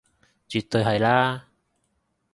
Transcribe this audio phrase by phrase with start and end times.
[0.47, 1.45] 絕對係啦